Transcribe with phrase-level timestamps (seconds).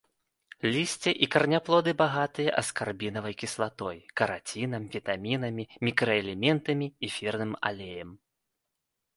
[0.75, 8.09] Лісце і караняплоды багатыя аскарбінавай кіслатой, карацінам, вітамінамі, мікраэлементамі, эфірным алеем.